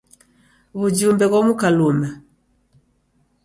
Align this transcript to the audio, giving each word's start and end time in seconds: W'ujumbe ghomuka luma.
W'ujumbe 0.79 1.25
ghomuka 1.31 1.67
luma. 1.77 2.09